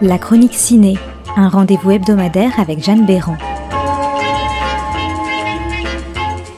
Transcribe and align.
La 0.00 0.16
chronique 0.16 0.54
ciné, 0.54 0.96
un 1.34 1.48
rendez-vous 1.48 1.90
hebdomadaire 1.90 2.60
avec 2.60 2.80
Jeanne 2.80 3.04
Béran. 3.04 3.36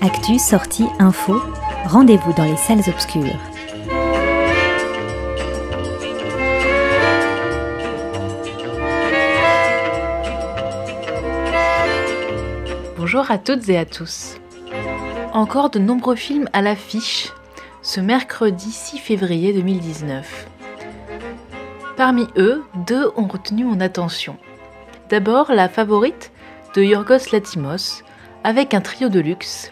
Actu, 0.03 0.39
sortie, 0.39 0.85
info, 0.99 1.41
rendez-vous 1.87 2.35
dans 2.35 2.45
les 2.45 2.59
salles 2.59 2.83
obscures. 2.87 3.39
Bonjour 12.99 13.31
à 13.31 13.39
toutes 13.39 13.67
et 13.71 13.79
à 13.79 13.87
tous. 13.87 14.37
Encore 15.33 15.71
de 15.71 15.79
nombreux 15.79 16.17
films 16.17 16.51
à 16.53 16.61
l'affiche 16.61 17.33
ce 17.81 18.01
mercredi 18.01 18.71
6 18.71 18.99
février 18.99 19.55
2019. 19.55 20.60
Parmi 22.01 22.29
eux, 22.39 22.65
deux 22.87 23.13
ont 23.19 23.27
retenu 23.27 23.65
mon 23.65 23.79
attention. 23.79 24.39
D'abord, 25.11 25.53
la 25.53 25.69
favorite 25.69 26.33
de 26.75 26.81
Yorgos 26.81 27.31
Latimos, 27.31 28.03
avec 28.43 28.73
un 28.73 28.81
trio 28.81 29.11
de 29.11 29.21
luxe 29.21 29.71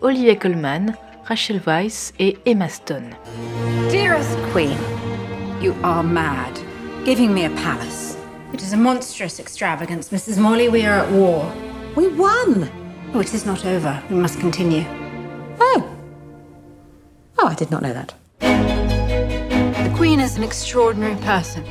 Olivia 0.00 0.34
Colman, 0.34 0.96
Rachel 1.26 1.60
Weisz 1.64 2.12
et 2.18 2.38
Emma 2.44 2.68
Stone. 2.68 3.10
Dearest 3.88 4.36
Queen, 4.52 4.76
you 5.62 5.74
are 5.84 6.02
mad, 6.02 6.58
giving 7.04 7.32
me 7.32 7.44
a 7.44 7.50
palace. 7.50 8.18
It 8.52 8.60
is 8.60 8.72
a 8.72 8.76
monstrous 8.76 9.38
extravagance, 9.38 10.10
Mrs. 10.10 10.38
Morley. 10.38 10.68
We 10.68 10.84
are 10.86 11.04
at 11.04 11.12
war. 11.12 11.48
We 11.94 12.08
won! 12.08 12.68
Oh, 13.14 13.20
it 13.20 13.32
is 13.32 13.46
not 13.46 13.64
over. 13.64 14.02
We 14.10 14.16
must 14.16 14.40
continue. 14.40 14.84
Oh. 15.60 15.88
Oh, 17.38 17.46
I 17.46 17.54
did 17.54 17.70
not 17.70 17.82
know 17.82 17.92
that. 17.92 18.87
The 19.98 20.04
Queen 20.04 20.20
is 20.20 20.36
an 20.36 20.44
extraordinary 20.44 21.16
person. 21.22 21.64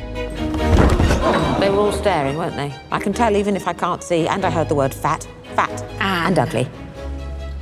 They 1.61 1.69
were 1.69 1.79
all 1.79 1.93
staring, 1.93 2.37
weren't 2.37 2.57
they? 2.57 2.73
I 2.91 2.99
can 2.99 3.13
tell 3.13 3.33
even 3.33 3.55
if 3.55 3.69
I 3.69 3.71
can't 3.73 4.03
see, 4.03 4.27
and 4.27 4.43
I 4.43 4.49
heard 4.51 4.67
the 4.67 4.75
word 4.75 4.93
fat, 4.93 5.25
fat, 5.55 5.71
and, 6.01 6.37
And- 6.37 6.37
ugly. 6.37 6.67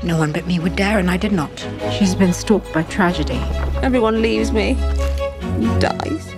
No 0.01 0.17
one 0.17 0.31
but 0.31 0.47
me 0.47 0.57
would 0.57 0.75
dare, 0.75 0.97
and 0.97 1.11
I 1.11 1.17
did 1.17 1.33
not. 1.33 1.51
She's 1.91 2.15
been 2.15 2.33
stalked 2.33 2.73
by 2.73 2.81
tragedy. 2.81 3.39
Everyone 3.83 4.23
leaves 4.23 4.51
me. 4.51 4.75
Dies. 5.79 6.33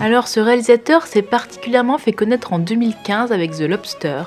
Alors 0.00 0.28
ce 0.28 0.38
réalisateur 0.38 1.08
s'est 1.08 1.22
particulièrement 1.22 1.98
fait 1.98 2.12
connaître 2.12 2.52
en 2.52 2.60
2015 2.60 3.32
avec 3.32 3.50
The 3.50 3.62
Lobster, 3.62 4.22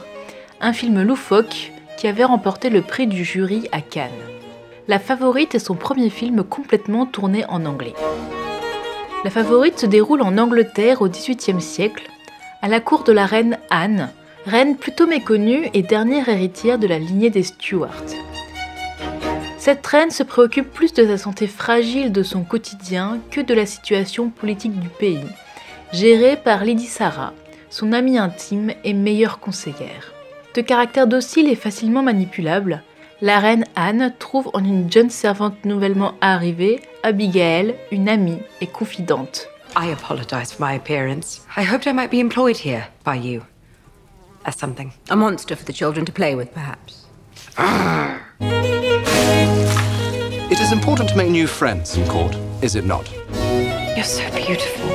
un 0.59 0.73
film 0.73 1.01
loufoque 1.01 1.71
qui 1.97 2.09
avait 2.09 2.25
remporté 2.25 2.69
le 2.69 2.81
prix 2.81 3.07
du 3.07 3.23
jury 3.23 3.69
à 3.71 3.79
Cannes. 3.79 4.11
La 4.89 4.97
Favorite 4.97 5.53
est 5.53 5.59
son 5.59 5.75
premier 5.75 6.09
film 6.09 6.43
complètement 6.43 7.05
tourné 7.05 7.45
en 7.45 7.67
anglais. 7.67 7.93
La 9.23 9.29
Favorite 9.29 9.77
se 9.77 9.85
déroule 9.85 10.23
en 10.23 10.35
Angleterre 10.39 11.03
au 11.03 11.07
XVIIIe 11.07 11.61
siècle, 11.61 12.09
à 12.63 12.67
la 12.67 12.79
cour 12.79 13.03
de 13.03 13.11
la 13.11 13.27
reine 13.27 13.59
Anne, 13.69 14.09
reine 14.47 14.77
plutôt 14.77 15.05
méconnue 15.05 15.69
et 15.75 15.83
dernière 15.83 16.27
héritière 16.27 16.79
de 16.79 16.87
la 16.87 16.97
lignée 16.97 17.29
des 17.29 17.43
Stuarts. 17.43 18.01
Cette 19.59 19.85
reine 19.85 20.09
se 20.09 20.23
préoccupe 20.23 20.71
plus 20.71 20.91
de 20.91 21.05
sa 21.05 21.19
santé 21.19 21.45
fragile 21.45 22.11
de 22.11 22.23
son 22.23 22.41
quotidien 22.41 23.19
que 23.29 23.41
de 23.41 23.53
la 23.53 23.67
situation 23.67 24.29
politique 24.29 24.79
du 24.79 24.89
pays, 24.89 25.19
gérée 25.93 26.35
par 26.35 26.65
Lady 26.65 26.87
Sarah, 26.87 27.33
son 27.69 27.93
amie 27.93 28.17
intime 28.17 28.71
et 28.83 28.93
meilleure 28.93 29.39
conseillère. 29.39 30.15
De 30.55 30.61
caractère 30.61 31.05
docile 31.05 31.47
et 31.47 31.55
facilement 31.55 32.01
manipulable, 32.01 32.81
la 33.21 33.39
reine 33.39 33.65
Anne 33.75 34.13
trouve 34.17 34.49
en 34.53 34.63
une 34.63 34.91
jeune 34.91 35.09
servante 35.09 35.65
nouvellement 35.65 36.13
arrivée, 36.21 36.81
Abigail, 37.03 37.75
une 37.91 38.07
amie 38.07 38.41
et 38.61 38.67
confidente. 38.67 39.47
I 39.75 39.91
apologize 39.91 40.51
for 40.51 40.65
my 40.65 40.75
appearance. 40.75 41.41
I 41.55 41.63
hoped 41.63 41.85
I 41.87 41.93
might 41.93 42.09
be 42.09 42.19
employed 42.19 42.57
here 42.57 42.87
by 43.03 43.15
you. 43.15 43.41
As 44.45 44.57
something. 44.57 44.91
A 45.09 45.15
monster 45.15 45.55
for 45.55 45.65
the 45.65 45.73
children 45.73 46.05
to 46.05 46.11
play 46.11 46.33
with, 46.33 46.53
perhaps. 46.53 47.05
It 50.49 50.59
is 50.59 50.71
important 50.71 51.09
to 51.09 51.17
make 51.17 51.29
new 51.29 51.45
friends 51.45 51.97
in 51.97 52.07
court, 52.07 52.35
is 52.61 52.75
it 52.75 52.85
not? 52.85 53.09
You're 53.95 54.03
so 54.03 54.23
beautiful. 54.31 54.89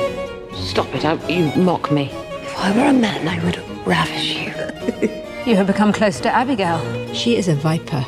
Stop 0.55 0.93
it, 0.95 1.03
don't 1.03 1.29
you 1.29 1.51
mock 1.61 1.91
me. 1.91 2.09
If 2.41 2.57
I 2.57 2.71
were 2.75 2.89
a 2.89 2.93
man, 2.93 3.27
I 3.27 3.43
would 3.45 3.59
ravish 3.85 4.35
you. 4.35 5.21
You 5.45 5.55
have 5.57 5.67
become 5.67 5.93
close 5.93 6.19
to 6.21 6.29
Abigail. 6.29 6.81
She 7.13 7.37
is 7.37 7.49
a 7.49 7.53
viper. 7.53 8.03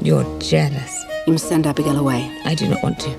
You're 0.00 0.22
jealous. 0.38 1.04
You 1.26 1.32
must 1.32 1.48
send 1.48 1.66
Abigail 1.66 1.98
away. 1.98 2.30
I 2.44 2.54
do 2.54 2.68
not 2.68 2.80
want 2.80 3.00
to. 3.00 3.10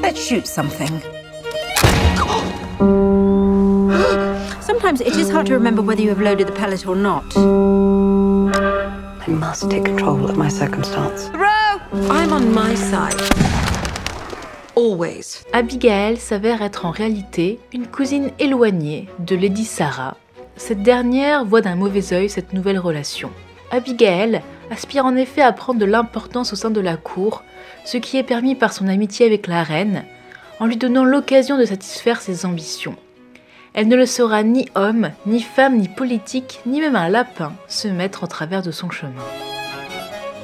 Let's 0.00 0.24
shoot 0.24 0.46
something. 0.46 0.88
Sometimes 4.62 5.02
it 5.02 5.14
is 5.16 5.30
hard 5.30 5.44
to 5.48 5.52
remember 5.52 5.82
whether 5.82 6.00
you 6.00 6.08
have 6.08 6.22
loaded 6.22 6.46
the 6.46 6.52
pellet 6.52 6.86
or 6.86 6.96
not. 6.96 7.24
I 7.36 9.28
must 9.28 9.70
take 9.70 9.84
control 9.84 10.24
of 10.24 10.38
my 10.38 10.48
circumstance. 10.48 11.28
I'm 11.34 12.32
on 12.32 12.54
my 12.54 12.74
side. 12.74 13.20
Always. 14.74 15.44
Abigail 15.52 16.16
s'avère 16.16 16.62
être 16.62 16.86
en 16.86 16.90
réalité 16.90 17.60
une 17.74 17.86
cousine 17.86 18.30
éloignée 18.38 19.10
de 19.18 19.36
Lady 19.36 19.66
Sarah. 19.66 20.16
Cette 20.60 20.82
dernière 20.82 21.46
voit 21.46 21.62
d'un 21.62 21.74
mauvais 21.74 22.12
œil 22.12 22.28
cette 22.28 22.52
nouvelle 22.52 22.78
relation. 22.78 23.30
Abigail 23.70 24.42
aspire 24.70 25.06
en 25.06 25.16
effet 25.16 25.40
à 25.40 25.52
prendre 25.52 25.80
de 25.80 25.86
l'importance 25.86 26.52
au 26.52 26.56
sein 26.56 26.70
de 26.70 26.82
la 26.82 26.98
cour, 26.98 27.42
ce 27.86 27.96
qui 27.96 28.18
est 28.18 28.22
permis 28.22 28.54
par 28.54 28.74
son 28.74 28.86
amitié 28.86 29.24
avec 29.24 29.46
la 29.46 29.62
reine, 29.62 30.04
en 30.60 30.66
lui 30.66 30.76
donnant 30.76 31.02
l'occasion 31.02 31.56
de 31.56 31.64
satisfaire 31.64 32.20
ses 32.20 32.44
ambitions. 32.44 32.94
Elle 33.72 33.88
ne 33.88 33.96
le 33.96 34.04
saura 34.04 34.42
ni 34.42 34.68
homme, 34.74 35.10
ni 35.24 35.40
femme, 35.40 35.78
ni 35.78 35.88
politique, 35.88 36.60
ni 36.66 36.80
même 36.80 36.94
un 36.94 37.08
lapin 37.08 37.54
se 37.66 37.88
mettre 37.88 38.22
en 38.22 38.26
travers 38.26 38.62
de 38.62 38.70
son 38.70 38.90
chemin. 38.90 39.24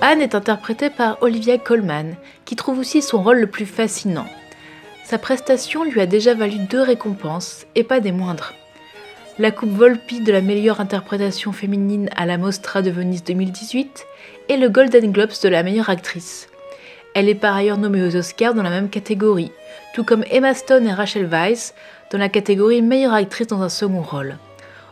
Anne 0.01 0.23
est 0.23 0.35
interprétée 0.35 0.89
par 0.89 1.19
Olivia 1.21 1.59
Colman, 1.59 2.17
qui 2.47 2.57
trouve 2.57 2.79
aussi 2.79 3.03
son 3.03 3.23
rôle 3.23 3.41
le 3.41 3.51
plus 3.51 3.67
fascinant. 3.67 4.27
Sa 5.05 5.19
prestation 5.19 5.85
lui 5.85 6.01
a 6.01 6.07
déjà 6.07 6.33
valu 6.33 6.57
deux 6.71 6.83
récompenses, 6.83 7.67
et 7.75 7.85
pas 7.85 8.01
des 8.01 8.13
moindres. 8.13 8.55
La 9.39 9.51
Coupe 9.51 9.69
Volpi 9.69 10.23
de 10.23 10.33
la 10.33 10.41
meilleure 10.41 10.81
interprétation 10.81 11.53
féminine 11.53 12.09
à 12.17 12.25
la 12.25 12.39
Mostra 12.39 12.81
de 12.81 12.91
Venise 12.91 13.23
2018 13.23 14.07
et 14.49 14.57
le 14.57 14.71
Golden 14.71 15.13
Globes 15.13 15.35
de 15.43 15.49
la 15.51 15.63
meilleure 15.63 15.91
actrice. 15.91 16.49
Elle 17.13 17.29
est 17.29 17.35
par 17.35 17.55
ailleurs 17.55 17.77
nommée 17.77 18.03
aux 18.03 18.17
Oscars 18.17 18.55
dans 18.55 18.63
la 18.63 18.71
même 18.71 18.89
catégorie, 18.89 19.53
tout 19.95 20.05
comme 20.05 20.25
Emma 20.31 20.55
Stone 20.55 20.87
et 20.87 20.93
Rachel 20.95 21.27
Weisz 21.27 21.75
dans 22.11 22.17
la 22.17 22.31
catégorie 22.31 22.81
meilleure 22.81 23.13
actrice 23.13 23.49
dans 23.49 23.61
un 23.61 23.69
second 23.69 24.01
rôle. 24.01 24.39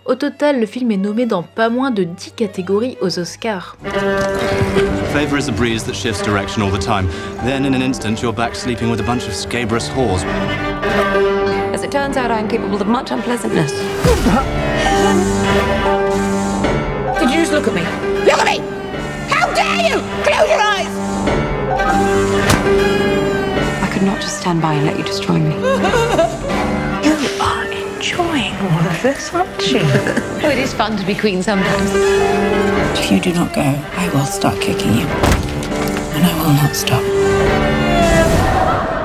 Au 0.04 0.14
total, 0.14 0.60
le 0.60 0.66
film 0.66 0.90
est 0.90 0.98
nommé 0.98 1.24
dans 1.24 1.42
pas 1.42 1.70
moins 1.70 1.90
de 1.90 2.04
10 2.04 2.32
catégories 2.32 2.98
aux 3.00 3.18
Oscars. 3.18 3.78
Favour 5.14 5.38
is 5.38 5.48
a 5.48 5.52
breeze 5.52 5.84
that 5.84 5.94
shifts 5.94 6.22
direction 6.22 6.62
all 6.62 6.70
the 6.70 6.78
time. 6.78 7.08
Then, 7.46 7.64
in 7.64 7.72
an 7.72 7.80
instant, 7.80 8.20
you're 8.20 8.34
back 8.34 8.54
sleeping 8.54 8.90
with 8.90 9.00
a 9.00 9.04
bunch 9.04 9.26
of 9.26 9.32
scabrous 9.32 9.88
whores. 9.88 10.22
As 11.72 11.82
it 11.82 11.90
turns 11.90 12.18
out, 12.18 12.30
I'm 12.30 12.46
capable 12.46 12.78
of 12.78 12.86
much 12.86 13.10
unpleasantness. 13.10 13.72
Did 17.18 17.30
you 17.30 17.36
just 17.40 17.52
look 17.52 17.66
at 17.68 17.74
me? 17.74 17.82
Look 18.24 18.38
at 18.38 18.46
me! 18.46 18.58
How 19.28 19.52
dare 19.54 19.80
you! 19.88 20.00
Close 20.22 20.48
your 20.48 20.60
eyes! 20.60 20.94
I 23.82 23.88
could 23.92 24.02
not 24.02 24.20
just 24.20 24.40
stand 24.40 24.60
by 24.60 24.74
and 24.74 24.86
let 24.86 24.98
you 24.98 25.04
destroy 25.04 25.38
me. 25.38 25.54
You 27.04 27.14
are 27.40 27.64
enjoying 27.66 28.54
all 28.54 28.86
of 28.86 29.02
this, 29.02 29.32
aren't 29.34 29.70
you? 29.72 29.80
Oh, 30.44 30.50
it 30.50 30.58
is 30.58 30.74
fun 30.74 30.96
to 30.98 31.06
be 31.06 31.14
queen 31.14 31.42
sometimes. 31.42 31.90
If 32.98 33.10
you 33.10 33.18
do 33.18 33.32
not 33.32 33.54
go, 33.54 33.62
I 33.62 34.10
will 34.12 34.26
start 34.26 34.60
kicking 34.60 34.92
you. 34.94 35.06
And 35.06 36.24
I 36.26 36.34
will 36.42 36.52
not 36.52 36.74
stop. 36.76 37.02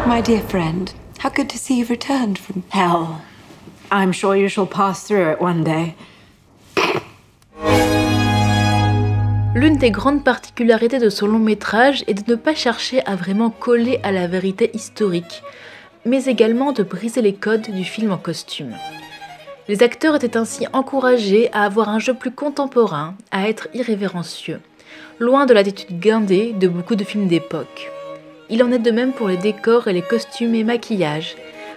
My 0.06 0.19
dear 0.22 0.42
friend, 0.42 0.94
how 1.19 1.30
good 1.30 1.50
to 1.52 1.57
see 1.57 1.78
you've 1.78 1.90
returned 1.90 2.38
from 2.40 2.63
Hell. 2.69 3.22
I'm 3.91 4.13
sure 4.13 4.36
you 4.36 4.47
shall 4.47 4.68
pass 4.68 5.06
through 5.06 5.31
it 5.31 5.41
one 5.41 5.63
day. 5.63 5.95
L'une 9.56 9.77
des 9.77 9.89
grandes 9.91 10.24
particularités 10.24 11.00
de 11.00 11.09
son 11.09 11.27
long 11.27 11.39
métrage 11.39 12.03
est 12.07 12.13
de 12.13 12.31
ne 12.31 12.36
pas 12.36 12.53
chercher 12.53 13.03
à 13.06 13.15
vraiment 13.15 13.50
coller 13.50 14.00
à 14.03 14.12
la 14.12 14.27
vérité 14.27 14.69
historique, 14.74 15.41
mais 16.06 16.25
également 16.25 16.71
de 16.71 16.83
briser 16.83 17.21
les 17.21 17.33
codes 17.33 17.69
du 17.69 17.83
film 17.83 18.12
en 18.12 18.18
costume. 18.18 18.75
Les 19.68 19.81
acteurs 19.83 20.15
étaient 20.15 20.38
ainsi 20.38 20.68
encouragés 20.71 21.50
à 21.51 21.63
avoir 21.63 21.89
un 21.89 22.00
jeu 22.00 22.13
plus 22.13 22.31
contemporain, 22.31 23.15
à 23.31 23.50
être 23.50 23.68
irrévérencieux, 23.74 24.62
loin 25.19 25.45
de 25.45 25.53
l'attitude 25.53 26.00
guindée 26.00 26.53
de 26.53 26.68
beaucoup 26.68 26.95
de 26.95 27.03
films 27.03 27.27
d'époque. 27.27 27.92
Il 28.50 28.63
en 28.63 28.71
est 28.71 28.80
de 28.80 28.92
même 28.92 29.13
pour 29.13 29.27
les 29.27 29.38
décors 29.38 29.88
et 29.88 29.94
les 29.94 30.01
costumes 30.01 30.56
et 30.56 30.63
maquillages. 30.63 31.35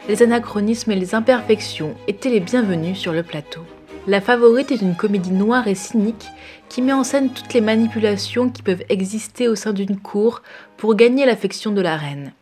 Les 0.08 0.20
anachronismes 0.20 0.90
et 0.90 0.96
les 0.96 1.14
imperfections 1.14 1.94
étaient 2.08 2.28
les 2.28 2.40
bienvenus 2.40 2.98
sur 2.98 3.12
le 3.12 3.22
plateau. 3.22 3.60
La 4.08 4.20
Favorite 4.20 4.72
est 4.72 4.82
une 4.82 4.96
comédie 4.96 5.30
noire 5.30 5.68
et 5.68 5.76
cynique 5.76 6.26
qui 6.68 6.82
met 6.82 6.92
en 6.92 7.04
scène 7.04 7.30
toutes 7.30 7.54
les 7.54 7.60
manipulations 7.60 8.50
qui 8.50 8.62
peuvent 8.62 8.82
exister 8.88 9.46
au 9.46 9.54
sein 9.54 9.72
d'une 9.72 9.96
cour 9.96 10.42
pour 10.76 10.96
gagner 10.96 11.24
l'affection 11.24 11.70
de 11.70 11.80
la 11.80 11.96
reine. 11.96 12.32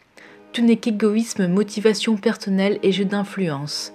Tout 0.55 0.62
n'est 0.62 0.77
qu'égoïsme, 0.77 1.49
motivation 1.49 2.17
personnelle 2.17 2.79
et 2.83 2.93
jeu 2.93 3.05
d'influence. 3.05 3.93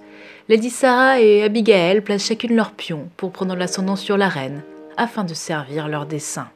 Lady 0.48 0.70
Sarah 0.70 1.20
et 1.20 1.42
Abigail 1.42 2.02
placent 2.02 2.28
chacune 2.28 2.54
leur 2.54 2.70
pion 2.70 3.08
pour 3.16 3.32
prendre 3.32 3.56
l'ascendant 3.56 3.96
sur 3.96 4.16
la 4.16 4.28
reine, 4.28 4.62
afin 4.96 5.24
de 5.24 5.34
servir 5.34 5.88
leur 5.88 6.06
dessein. 6.06 6.48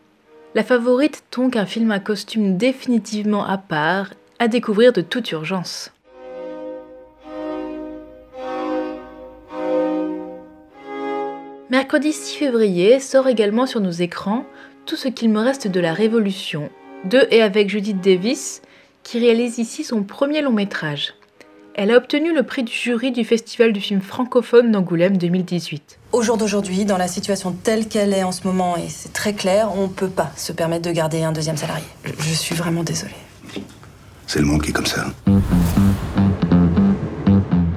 La 0.55 0.63
favorite 0.63 1.25
donc 1.37 1.57
un 1.57 1.67
film 1.67 1.91
à 1.91 1.99
costume 1.99 2.57
définitivement 2.57 3.45
à 3.45 3.59
part, 3.59 4.11
à 4.39 4.47
découvrir 4.47 4.93
de 4.93 5.01
toute 5.01 5.33
urgence. 5.33 5.91
Mercredi 11.93 12.13
6 12.13 12.37
février 12.37 13.01
sort 13.01 13.27
également 13.27 13.67
sur 13.67 13.81
nos 13.81 13.91
écrans 13.91 14.47
Tout 14.87 14.95
ce 14.95 15.09
qu'il 15.09 15.29
me 15.29 15.41
reste 15.41 15.67
de 15.67 15.81
la 15.81 15.93
Révolution, 15.93 16.71
de 17.05 17.27
et 17.33 17.43
avec 17.43 17.69
Judith 17.69 18.01
Davis, 18.01 18.63
qui 19.03 19.19
réalise 19.19 19.59
ici 19.59 19.83
son 19.83 20.05
premier 20.05 20.41
long 20.41 20.53
métrage. 20.53 21.15
Elle 21.75 21.91
a 21.91 21.97
obtenu 21.97 22.33
le 22.33 22.45
prix 22.45 22.63
du 22.63 22.73
jury 22.73 23.11
du 23.11 23.25
Festival 23.25 23.73
du 23.73 23.81
film 23.81 24.01
francophone 24.01 24.71
d'Angoulême 24.71 25.17
2018. 25.17 25.99
Au 26.13 26.23
jour 26.23 26.37
d'aujourd'hui, 26.37 26.85
dans 26.85 26.97
la 26.97 27.09
situation 27.09 27.51
telle 27.51 27.89
qu'elle 27.89 28.15
est 28.15 28.23
en 28.23 28.31
ce 28.31 28.47
moment, 28.47 28.77
et 28.77 28.89
c'est 28.89 29.13
très 29.13 29.33
clair, 29.33 29.73
on 29.77 29.89
ne 29.89 29.93
peut 29.93 30.07
pas 30.07 30.31
se 30.37 30.53
permettre 30.53 30.89
de 30.89 30.93
garder 30.93 31.25
un 31.25 31.33
deuxième 31.33 31.57
salarié. 31.57 31.83
Je 32.05 32.35
suis 32.35 32.55
vraiment 32.55 32.85
désolée. 32.85 33.11
C'est 34.29 34.39
le 34.39 34.47
monde 34.47 34.63
qui 34.63 34.71
est 34.71 34.75
comme 34.75 34.87
ça. 34.87 35.07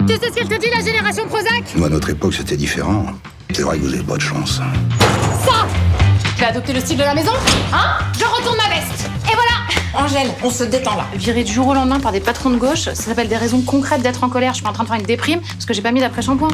Tu 0.08 0.14
sais 0.14 0.30
ce 0.30 0.36
qu'elle 0.36 0.50
te 0.50 0.60
dit, 0.60 0.70
la 0.70 0.86
génération 0.86 1.26
Prozac? 1.26 1.76
Moi, 1.78 1.88
à 1.88 1.90
notre 1.90 2.12
époque, 2.12 2.36
c'était 2.36 2.58
différent. 2.58 3.08
C'est 3.52 3.62
vrai 3.62 3.78
que 3.78 3.84
vous 3.84 3.94
avez 3.94 4.04
pas 4.04 4.16
de 4.16 4.22
chance. 4.22 4.60
Ça 5.46 5.68
Tu 6.38 6.44
as 6.44 6.48
adopté 6.50 6.74
le 6.74 6.80
style 6.80 6.98
de 6.98 7.04
la 7.04 7.14
maison 7.14 7.32
Hein? 7.74 7.98
Je 8.18 8.26
retourne 8.26 8.58
ma 8.58 8.74
veste 8.76 9.10
Et 9.32 9.36
voilà 9.36 10.06
Angèle, 10.06 10.32
on 10.44 10.50
se 10.50 10.64
détend 10.64 10.96
là. 10.96 11.06
Viré 11.16 11.44
du 11.44 11.54
jour 11.54 11.68
au 11.68 11.74
lendemain 11.76 12.00
par 12.00 12.12
des 12.12 12.20
patrons 12.20 12.50
de 12.50 12.58
gauche, 12.58 12.86
ça 12.86 12.96
s'appelle 12.96 13.28
des 13.28 13.38
raisons 13.38 13.62
concrètes 13.62 14.02
d'être 14.02 14.24
en 14.24 14.30
colère. 14.30 14.52
Je 14.52 14.56
suis 14.56 14.64
pas 14.64 14.72
en 14.72 14.74
train 14.74 14.84
de 14.84 14.90
faire 14.90 14.98
une 15.00 15.06
déprime 15.06 15.40
parce 15.42 15.66
que 15.66 15.74
j'ai 15.74 15.84
pas 15.84 15.92
mis 15.92 16.00
d'après-shampoing. 16.00 16.48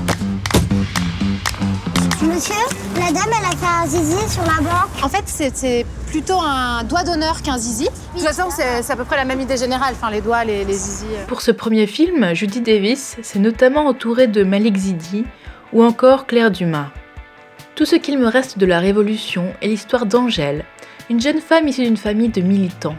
Monsieur, 2.21 2.53
la 2.97 3.11
dame, 3.13 3.29
elle 3.29 3.45
a 3.45 3.55
fait 3.55 3.65
un 3.83 3.87
zizi 3.87 4.29
sur 4.33 4.43
la 4.43 4.61
banque. 4.61 4.89
En 5.03 5.07
fait, 5.09 5.23
c'est 5.25 5.85
plutôt 6.07 6.39
un 6.41 6.83
doigt 6.83 7.03
d'honneur 7.03 7.41
qu'un 7.41 7.57
zizi. 7.57 7.85
De 7.85 8.19
toute 8.19 8.27
façon, 8.27 8.49
c'est 8.51 8.91
à 8.91 8.95
peu 8.97 9.05
près 9.05 9.15
la 9.15 9.23
même 9.25 9.39
idée 9.39 9.55
générale, 9.57 9.93
enfin 9.95 10.11
les 10.11 10.19
doigts, 10.21 10.43
les, 10.43 10.65
les 10.65 10.73
zizi. 10.73 11.05
euh. 11.13 11.25
Pour 11.27 11.41
ce 11.41 11.51
premier 11.51 11.87
film, 11.87 12.33
Judy 12.35 12.59
Davis 12.59 13.15
s'est 13.21 13.39
notamment 13.39 13.85
entourée 13.87 14.27
de 14.27 14.43
Malik 14.43 14.75
Zidi 14.75 15.25
ou 15.73 15.83
encore 15.83 16.25
Claire 16.25 16.51
Dumas. 16.51 16.89
Tout 17.75 17.85
ce 17.85 17.95
qu'il 17.95 18.17
me 18.19 18.27
reste 18.27 18.57
de 18.57 18.65
la 18.65 18.79
Révolution 18.79 19.53
est 19.61 19.67
l'histoire 19.67 20.05
d'Angèle, 20.05 20.65
une 21.09 21.21
jeune 21.21 21.39
femme 21.39 21.67
issue 21.67 21.83
d'une 21.83 21.97
famille 21.97 22.29
de 22.29 22.41
militants. 22.41 22.95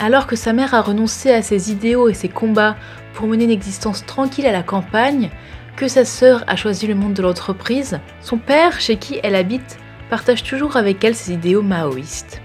Alors 0.00 0.26
que 0.26 0.36
sa 0.36 0.52
mère 0.52 0.74
a 0.74 0.80
renoncé 0.80 1.32
à 1.32 1.42
ses 1.42 1.70
idéaux 1.70 2.08
et 2.08 2.14
ses 2.14 2.28
combats 2.28 2.76
pour 3.12 3.26
mener 3.26 3.44
une 3.44 3.50
existence 3.50 4.04
tranquille 4.06 4.46
à 4.46 4.52
la 4.52 4.62
campagne, 4.62 5.30
que 5.76 5.88
sa 5.88 6.04
sœur 6.04 6.44
a 6.46 6.56
choisi 6.56 6.86
le 6.86 6.94
monde 6.94 7.14
de 7.14 7.22
l'entreprise, 7.22 8.00
son 8.20 8.38
père, 8.38 8.80
chez 8.80 8.96
qui 8.96 9.20
elle 9.22 9.34
habite, 9.34 9.78
partage 10.08 10.42
toujours 10.42 10.76
avec 10.76 11.02
elle 11.04 11.14
ses 11.14 11.32
idéaux 11.32 11.62
maoïstes. 11.62 12.40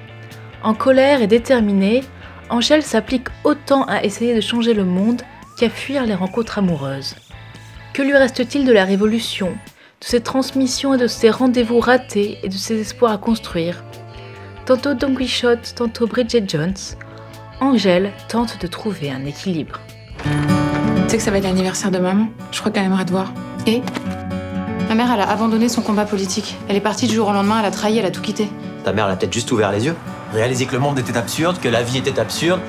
En 0.64 0.74
colère 0.74 1.22
et 1.22 1.28
déterminée, 1.28 2.04
Angèle 2.50 2.84
s'applique 2.84 3.28
autant 3.44 3.84
à 3.86 4.04
essayer 4.04 4.36
de 4.36 4.42
changer 4.42 4.74
le 4.74 4.84
monde 4.84 5.22
qu'à 5.58 5.70
fuir 5.70 6.06
les 6.06 6.16
rencontres 6.16 6.58
amoureuses. 6.58 7.16
Que 7.94 8.02
lui 8.04 8.16
reste-t-il 8.16 8.66
de 8.66 8.72
la 8.72 8.86
Révolution, 8.86 9.48
de 9.50 10.06
ses 10.06 10.22
transmissions 10.22 10.94
et 10.94 10.98
de 10.98 11.08
ses 11.08 11.30
rendez-vous 11.30 11.80
ratés 11.80 12.38
et 12.44 12.50
de 12.50 12.54
ses 12.54 12.80
espoirs 12.80 13.12
à 13.12 13.18
construire? 13.18 13.84
Tantôt 14.66 14.94
Don 14.94 15.16
Quichotte, 15.16 15.74
tantôt 15.76 16.08
Bridget 16.08 16.44
Jones, 16.48 16.76
Angèle 17.60 18.12
tente 18.30 18.62
de 18.62 18.68
trouver 18.68 19.12
un 19.12 19.26
équilibre. 19.26 19.80
Tu 20.24 21.10
sais 21.10 21.18
que 21.18 21.24
ça 21.24 21.32
va 21.32 21.40
être 21.40 21.44
l'anniversaire 21.44 21.92
de 21.92 21.98
maman? 21.98 22.28
Je 22.52 22.60
crois 22.60 22.72
qu'elle 22.72 22.86
aimerait 22.86 23.06
te 23.06 23.12
voir. 23.12 23.34
Et? 23.66 23.82
Ma 24.88 24.96
mère, 24.96 25.12
elle 25.14 25.22
a 25.22 25.30
abandonné 25.30 25.68
son 25.68 25.82
combat 25.82 26.06
politique. 26.06 26.56
Elle 26.68 26.76
est 26.76 26.82
partie 26.82 27.08
du 27.08 27.16
jour 27.16 27.28
au 27.28 27.34
lendemain, 27.34 27.60
elle 27.60 27.66
a 27.66 27.72
trahi, 27.72 27.98
elle 27.98 28.06
a 28.06 28.12
tout 28.12 28.22
quitté. 28.22 28.48
Ta 28.84 28.94
mère, 28.94 29.08
elle 29.08 29.14
a 29.14 29.16
peut-être 29.16 29.34
juste 29.34 29.52
ouvert 29.52 29.72
les 29.72 29.86
yeux. 29.86 29.96
Réalisé 30.34 30.68
que 30.68 30.74
le 30.74 30.80
monde 30.80 31.00
était 31.00 31.18
absurde, 31.18 31.60
que 31.60 31.68
la 31.68 31.84
vie 31.84 31.98
était 31.98 32.20
absurde. 32.20 32.60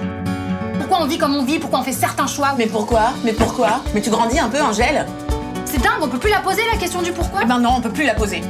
Pourquoi 0.90 1.06
on 1.06 1.08
vit 1.08 1.18
comme 1.18 1.36
on 1.36 1.44
vit 1.44 1.60
Pourquoi 1.60 1.78
on 1.78 1.82
fait 1.84 1.92
certains 1.92 2.26
choix. 2.26 2.52
Mais 2.58 2.66
pourquoi? 2.66 3.12
Mais 3.24 3.32
pourquoi? 3.32 3.80
Mais 3.94 4.00
tu 4.00 4.10
grandis 4.10 4.40
un 4.40 4.48
peu, 4.48 4.60
Angèle. 4.60 5.06
C'est 5.64 5.80
dingue, 5.80 6.00
on 6.02 6.08
peut 6.08 6.18
plus 6.18 6.30
la 6.30 6.40
poser 6.40 6.62
la 6.68 6.76
question 6.76 7.00
du 7.00 7.12
pourquoi? 7.12 7.42
Eh 7.44 7.46
ben 7.46 7.60
non, 7.60 7.74
on 7.76 7.80
peut 7.80 7.92
plus 7.92 8.04
la 8.04 8.14
poser. 8.14 8.40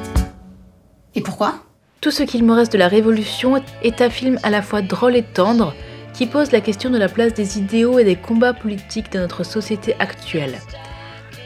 Et 1.14 1.20
pourquoi? 1.20 1.56
Tout 2.00 2.10
ce 2.10 2.22
qu'il 2.22 2.42
me 2.44 2.54
reste 2.54 2.72
de 2.72 2.78
la 2.78 2.88
Révolution 2.88 3.62
est 3.82 4.00
un 4.00 4.08
film 4.08 4.38
à 4.42 4.48
la 4.48 4.62
fois 4.62 4.80
drôle 4.80 5.16
et 5.16 5.22
tendre 5.22 5.74
qui 6.14 6.24
pose 6.24 6.50
la 6.50 6.62
question 6.62 6.88
de 6.88 6.96
la 6.96 7.10
place 7.10 7.34
des 7.34 7.58
idéaux 7.58 7.98
et 7.98 8.04
des 8.04 8.16
combats 8.16 8.54
politiques 8.54 9.12
dans 9.12 9.20
notre 9.20 9.44
société 9.44 9.94
actuelle. 9.98 10.60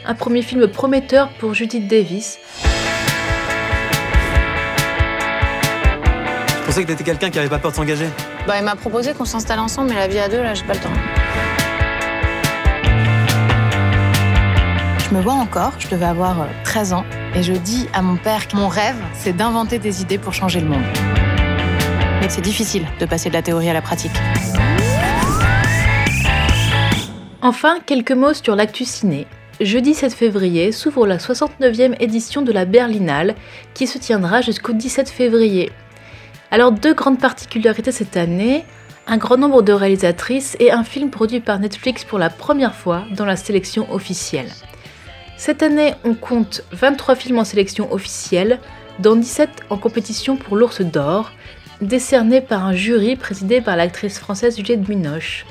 Un 0.05 0.13
premier 0.15 0.43
film 0.43 0.65
prometteur 0.65 1.27
pour 1.39 1.53
Judith 1.53 1.89
Davis, 1.89 2.39
Je 6.61 6.65
pensais 6.65 6.83
que 6.83 6.87
t'étais 6.87 7.03
quelqu'un 7.03 7.29
qui 7.29 7.39
avait 7.39 7.49
pas 7.49 7.59
peur 7.59 7.71
de 7.71 7.75
s'engager. 7.75 8.07
Bah, 8.47 8.59
il 8.59 8.63
m'a 8.63 8.75
proposé 8.75 9.13
qu'on 9.15 9.25
s'installe 9.25 9.57
ensemble, 9.57 9.89
mais 9.89 9.95
la 9.95 10.07
vie 10.07 10.19
à 10.19 10.29
deux, 10.29 10.41
là, 10.41 10.53
j'ai 10.53 10.63
pas 10.65 10.73
le 10.73 10.79
temps. 10.79 10.89
Je 15.09 15.15
me 15.15 15.21
vois 15.21 15.33
encore, 15.33 15.71
je 15.79 15.87
devais 15.87 16.05
avoir 16.05 16.41
euh, 16.41 16.45
13 16.63 16.93
ans, 16.93 17.05
et 17.33 17.41
je 17.41 17.53
dis 17.53 17.87
à 17.93 18.03
mon 18.03 18.17
père 18.17 18.47
que 18.47 18.55
mon 18.55 18.67
rêve, 18.67 18.97
c'est 19.15 19.35
d'inventer 19.35 19.79
des 19.79 20.03
idées 20.03 20.19
pour 20.19 20.33
changer 20.33 20.59
le 20.59 20.67
monde. 20.67 20.83
Mais 22.21 22.29
c'est 22.29 22.41
difficile 22.41 22.85
de 22.99 23.05
passer 23.07 23.29
de 23.29 23.33
la 23.33 23.41
théorie 23.41 23.69
à 23.69 23.73
la 23.73 23.81
pratique. 23.81 24.11
Enfin, 27.41 27.79
quelques 27.83 28.11
mots 28.11 28.33
sur 28.35 28.55
l'actu 28.55 28.85
ciné. 28.85 29.25
Jeudi 29.59 29.95
7 29.95 30.13
février 30.13 30.71
s'ouvre 30.71 31.07
la 31.07 31.17
69e 31.17 31.95
édition 31.99 32.43
de 32.43 32.51
la 32.51 32.65
Berlinale 32.65 33.33
qui 33.73 33.87
se 33.87 33.97
tiendra 33.97 34.41
jusqu'au 34.41 34.73
17 34.73 35.09
février. 35.09 35.71
Alors 36.55 36.71
deux 36.71 36.93
grandes 36.93 37.19
particularités 37.19 37.91
cette 37.91 38.15
année, 38.15 38.63
un 39.07 39.17
grand 39.17 39.35
nombre 39.35 39.61
de 39.61 39.73
réalisatrices 39.73 40.55
et 40.61 40.71
un 40.71 40.85
film 40.85 41.09
produit 41.09 41.41
par 41.41 41.59
Netflix 41.59 42.05
pour 42.05 42.17
la 42.17 42.29
première 42.29 42.73
fois 42.73 43.03
dans 43.11 43.25
la 43.25 43.35
sélection 43.35 43.93
officielle. 43.93 44.49
Cette 45.35 45.63
année, 45.63 45.95
on 46.05 46.13
compte 46.13 46.63
23 46.71 47.15
films 47.15 47.39
en 47.39 47.43
sélection 47.43 47.91
officielle, 47.91 48.61
dont 48.99 49.17
17 49.17 49.49
en 49.69 49.77
compétition 49.77 50.37
pour 50.37 50.55
l'Ours 50.55 50.79
d'Or, 50.79 51.33
décernés 51.81 52.39
par 52.39 52.65
un 52.65 52.73
jury 52.73 53.17
présidé 53.17 53.59
par 53.59 53.75
l'actrice 53.75 54.17
française 54.17 54.55
Juliette 54.55 54.83
Binoche. 54.83 55.45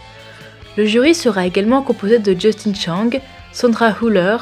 Le 0.78 0.87
jury 0.87 1.14
sera 1.14 1.44
également 1.44 1.82
composé 1.82 2.18
de 2.18 2.32
Justin 2.32 2.73
Chang, 2.73 3.11
Sandra 3.52 3.94
Huller, 4.00 4.38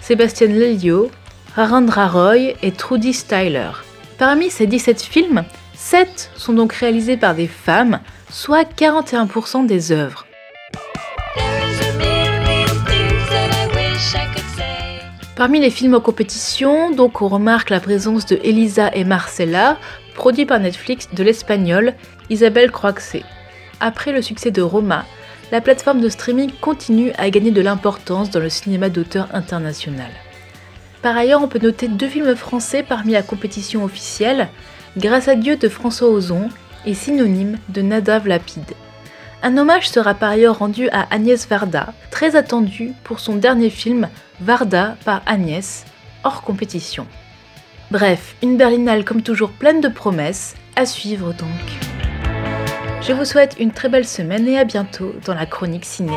Sébastien 0.00 0.46
Lelio, 0.46 1.10
Rarandra 1.54 2.08
Roy 2.08 2.54
et 2.62 2.72
Trudy 2.72 3.12
Styler. 3.12 3.72
Parmi 4.16 4.48
ces 4.48 4.66
17 4.66 5.02
films, 5.02 5.44
7 5.88 6.32
sont 6.34 6.52
donc 6.52 6.72
réalisés 6.72 7.16
par 7.16 7.36
des 7.36 7.46
femmes, 7.46 8.00
soit 8.28 8.68
41% 8.68 9.66
des 9.66 9.92
œuvres. 9.92 10.26
Parmi 15.36 15.60
les 15.60 15.70
films 15.70 15.94
en 15.94 16.00
compétition, 16.00 16.90
donc 16.90 17.22
on 17.22 17.28
remarque 17.28 17.70
la 17.70 17.78
présence 17.78 18.26
de 18.26 18.36
Elisa 18.42 18.90
et 18.94 19.04
Marcella, 19.04 19.78
produit 20.16 20.44
par 20.44 20.58
Netflix 20.58 21.08
de 21.12 21.22
l'espagnol 21.22 21.94
Isabelle 22.30 22.72
Croixé. 22.72 23.22
Après 23.78 24.10
le 24.10 24.22
succès 24.22 24.50
de 24.50 24.62
Roma, 24.62 25.04
la 25.52 25.60
plateforme 25.60 26.00
de 26.00 26.08
streaming 26.08 26.50
continue 26.60 27.12
à 27.16 27.30
gagner 27.30 27.52
de 27.52 27.62
l'importance 27.62 28.30
dans 28.30 28.40
le 28.40 28.50
cinéma 28.50 28.88
d'auteur 28.88 29.28
international. 29.32 30.10
Par 31.00 31.16
ailleurs, 31.16 31.44
on 31.44 31.48
peut 31.48 31.60
noter 31.62 31.86
deux 31.86 32.08
films 32.08 32.34
français 32.34 32.82
parmi 32.82 33.12
la 33.12 33.22
compétition 33.22 33.84
officielle, 33.84 34.48
Grâce 34.96 35.28
à 35.28 35.34
Dieu 35.34 35.56
de 35.56 35.68
François 35.68 36.08
Ozon 36.08 36.48
et 36.86 36.94
Synonyme 36.94 37.58
de 37.68 37.82
Nadav 37.82 38.26
Lapide. 38.26 38.72
Un 39.42 39.58
hommage 39.58 39.90
sera 39.90 40.14
par 40.14 40.30
ailleurs 40.30 40.58
rendu 40.58 40.88
à 40.88 41.06
Agnès 41.14 41.46
Varda, 41.46 41.92
très 42.10 42.34
attendue 42.34 42.92
pour 43.04 43.20
son 43.20 43.36
dernier 43.36 43.68
film 43.68 44.08
Varda 44.40 44.96
par 45.04 45.20
Agnès, 45.26 45.84
hors 46.24 46.40
compétition. 46.40 47.06
Bref, 47.90 48.36
une 48.42 48.56
Berlinale 48.56 49.04
comme 49.04 49.20
toujours 49.20 49.50
pleine 49.50 49.82
de 49.82 49.88
promesses, 49.88 50.54
à 50.76 50.86
suivre 50.86 51.34
donc. 51.34 51.48
Je 53.02 53.12
vous 53.12 53.26
souhaite 53.26 53.56
une 53.60 53.72
très 53.72 53.90
belle 53.90 54.06
semaine 54.06 54.48
et 54.48 54.58
à 54.58 54.64
bientôt 54.64 55.12
dans 55.26 55.34
la 55.34 55.44
chronique 55.44 55.84
ciné. 55.84 56.16